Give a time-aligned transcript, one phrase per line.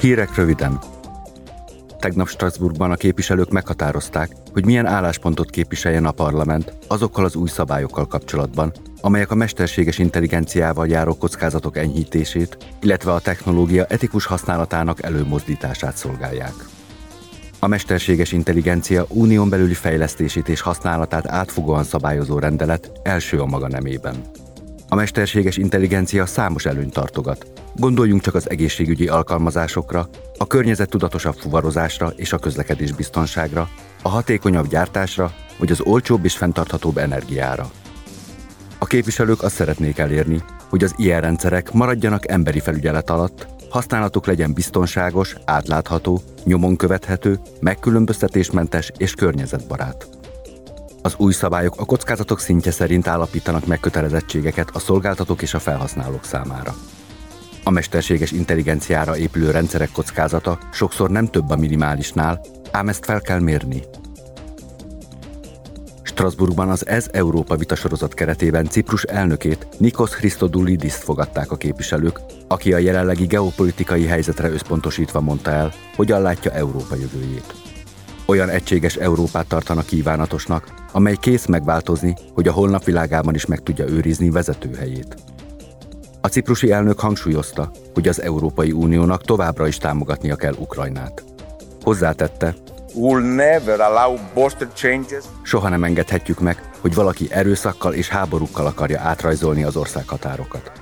[0.00, 0.78] Hírek röviden.
[1.98, 8.06] Tegnap Strasbourgban a képviselők meghatározták, hogy milyen álláspontot képviseljen a parlament azokkal az új szabályokkal
[8.06, 16.54] kapcsolatban, amelyek a mesterséges intelligenciával járó kockázatok enyhítését, illetve a technológia etikus használatának előmozdítását szolgálják.
[17.58, 24.14] A mesterséges intelligencia unión belüli fejlesztését és használatát átfogóan szabályozó rendelet első a maga nemében.
[24.88, 27.57] A mesterséges intelligencia számos előnyt tartogat.
[27.76, 30.08] Gondoljunk csak az egészségügyi alkalmazásokra,
[30.38, 33.68] a környezet tudatosabb fuvarozásra és a közlekedés biztonságra,
[34.02, 37.70] a hatékonyabb gyártásra, vagy az olcsóbb és fenntarthatóbb energiára.
[38.78, 44.52] A képviselők azt szeretnék elérni, hogy az ilyen rendszerek maradjanak emberi felügyelet alatt, használatuk legyen
[44.52, 50.08] biztonságos, átlátható, nyomon követhető, megkülönböztetésmentes és környezetbarát.
[51.02, 56.24] Az új szabályok a kockázatok szintje szerint állapítanak meg kötelezettségeket a szolgáltatók és a felhasználók
[56.24, 56.74] számára.
[57.68, 63.40] A mesterséges intelligenciára épülő rendszerek kockázata sokszor nem több a minimálisnál, ám ezt fel kell
[63.40, 63.82] mérni.
[66.02, 72.78] Strasbourgban az Ez Európa vitasorozat keretében Ciprus elnökét, Nikos Christodoulidis fogadták a képviselők, aki a
[72.78, 77.54] jelenlegi geopolitikai helyzetre összpontosítva mondta el, hogyan látja Európa jövőjét.
[78.26, 83.88] Olyan egységes Európát tartanak kívánatosnak, amely kész megváltozni, hogy a holnap világában is meg tudja
[83.88, 85.16] őrizni vezetőhelyét.
[86.28, 91.24] A ciprusi elnök hangsúlyozta, hogy az Európai Uniónak továbbra is támogatnia kell Ukrajnát.
[91.82, 92.54] Hozzátette,
[95.42, 100.72] Soha nem engedhetjük meg, hogy valaki erőszakkal és háborúkkal akarja átrajzolni az országhatárokat.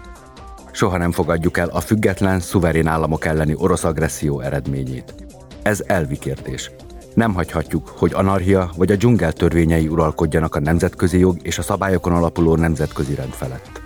[0.73, 5.15] Soha nem fogadjuk el a független, szuverén államok elleni orosz agresszió eredményét.
[5.63, 6.71] Ez elvi kérdés.
[7.15, 12.13] Nem hagyhatjuk, hogy anarchia vagy a dzsungel törvényei uralkodjanak a nemzetközi jog és a szabályokon
[12.13, 13.86] alapuló nemzetközi rend felett.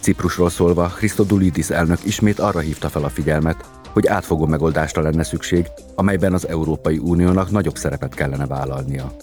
[0.00, 5.66] Ciprusról szólva, Christodoulidis elnök ismét arra hívta fel a figyelmet, hogy átfogó megoldásra lenne szükség,
[5.94, 9.16] amelyben az Európai Uniónak nagyobb szerepet kellene vállalnia.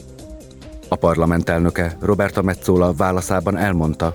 [0.88, 4.14] A parlament elnöke Roberta Metzola válaszában elmondta,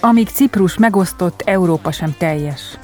[0.00, 2.78] Amíg Ciprus megosztott, Európa sem teljes.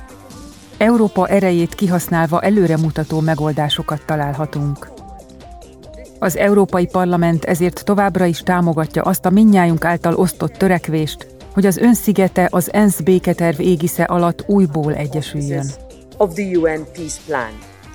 [0.78, 4.93] Európa erejét kihasználva előremutató megoldásokat találhatunk.
[6.24, 11.76] Az Európai Parlament ezért továbbra is támogatja azt a minnyájunk által osztott törekvést, hogy az
[11.76, 15.66] önszigete az ENSZ béketerv égisze alatt újból egyesüljön.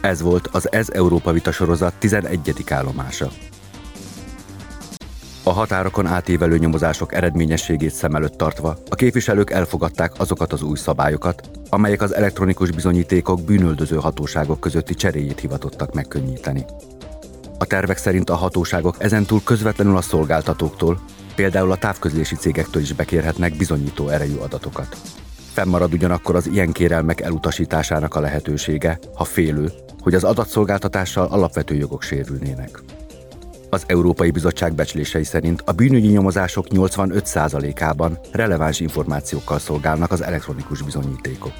[0.01, 2.39] Ez volt az Ez Európa Vita sorozat 11.
[2.69, 3.29] állomása.
[5.43, 11.49] A határokon átívelő nyomozások eredményességét szem előtt tartva, a képviselők elfogadták azokat az új szabályokat,
[11.69, 16.65] amelyek az elektronikus bizonyítékok bűnöldöző hatóságok közötti cseréjét hivatottak megkönnyíteni.
[17.61, 20.99] A tervek szerint a hatóságok ezentúl közvetlenül a szolgáltatóktól,
[21.35, 24.97] például a távközlési cégektől is bekérhetnek bizonyító erejű adatokat.
[25.53, 29.71] Fennmarad ugyanakkor az ilyen kérelmek elutasításának a lehetősége, ha félő,
[30.01, 32.83] hogy az adatszolgáltatással alapvető jogok sérülnének.
[33.69, 41.53] Az Európai Bizottság becslései szerint a bűnügyi nyomozások 85%-ában releváns információkkal szolgálnak az elektronikus bizonyítékok.